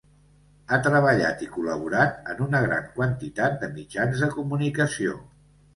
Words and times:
Ha 0.69 0.79
treballat 0.87 1.43
i 1.47 1.49
col·laborat 1.57 2.33
en 2.33 2.41
una 2.49 2.65
gran 2.67 2.91
quantitat 2.99 3.61
de 3.65 3.73
mitjans 3.79 4.27
de 4.27 4.33
comunicació. 4.37 5.19